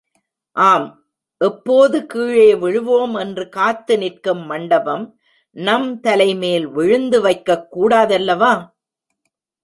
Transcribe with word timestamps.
ஆம், 0.55 0.85
எப்போது 1.41 2.05
கீழே 2.05 2.55
விழுவோம் 2.55 3.13
என்று 3.15 3.49
காத்து 3.49 3.97
நிற்கும் 3.97 4.43
மண்டபம் 4.45 5.05
நம் 5.55 5.99
தலைமேல் 5.99 6.67
விழுந்து 6.67 7.21
வைக்கக் 7.21 7.67
கூடாதல்லவா? 7.75 8.53